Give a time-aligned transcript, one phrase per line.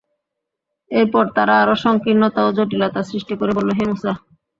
[0.91, 4.11] এরপর তারা আরো সংকীর্ণতা ও জটিলতা সৃষ্টি করে বলল, হে মূসা!